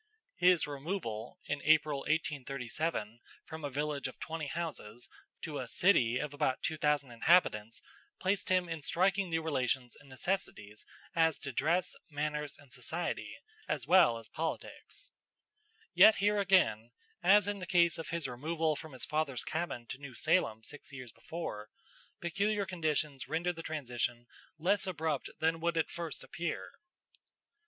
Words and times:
His 0.37 0.65
removal, 0.65 1.37
in 1.45 1.61
April, 1.61 1.99
1837, 1.99 3.19
from 3.45 3.63
a 3.63 3.69
village 3.69 4.07
of 4.07 4.19
twenty 4.19 4.47
houses 4.47 5.07
to 5.43 5.59
a 5.59 5.67
"city" 5.67 6.17
of 6.17 6.33
about 6.33 6.63
two 6.63 6.75
thousand 6.75 7.11
inhabitants 7.11 7.83
placed 8.19 8.49
him 8.49 8.67
in 8.67 8.81
striking 8.81 9.29
new 9.29 9.43
relations 9.43 9.95
and 9.95 10.09
necessities 10.09 10.87
as 11.15 11.37
to 11.37 11.51
dress, 11.51 11.95
manners, 12.09 12.57
and 12.57 12.71
society, 12.71 13.35
as 13.67 13.85
well 13.85 14.17
as 14.17 14.27
politics; 14.27 15.11
yet 15.93 16.15
here 16.15 16.39
again, 16.39 16.89
as 17.21 17.47
in 17.47 17.59
the 17.59 17.67
case 17.67 17.99
of 17.99 18.09
his 18.09 18.27
removal 18.27 18.75
from 18.75 18.93
his 18.93 19.05
father's 19.05 19.43
cabin 19.43 19.85
to 19.85 19.99
New 19.99 20.15
Salem 20.15 20.63
six 20.63 20.91
years 20.91 21.11
before, 21.11 21.69
peculiar 22.19 22.65
conditions 22.65 23.27
rendered 23.27 23.55
the 23.55 23.61
transition 23.61 24.25
less 24.57 24.87
abrupt 24.87 25.29
than 25.39 25.59
would 25.59 25.77
at 25.77 25.91
first 25.91 26.23
appear. 26.23 26.71